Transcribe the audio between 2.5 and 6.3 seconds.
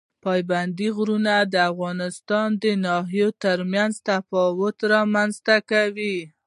د ناحیو ترمنځ تفاوتونه رامنځ ته کوي.